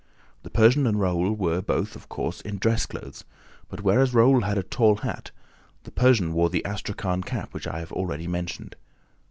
[0.41, 3.23] The Persian and Raoul were both, of course, in dress clothes;
[3.69, 5.29] but, whereas Raoul had a tall hat,
[5.83, 8.75] the Persian wore the astrakhan cap which I have already mentioned.